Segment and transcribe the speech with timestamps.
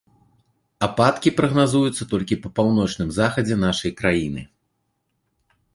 [0.87, 4.41] Ападкі прагназуюцца толькі па паўночным захадзе нашай краіны.